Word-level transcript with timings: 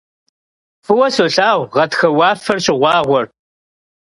F'ıue 0.85 1.07
solhağur 1.15 1.61
ğatxepe 1.77 2.09
vuafer 2.15 2.59
şığuağuer. 2.63 3.25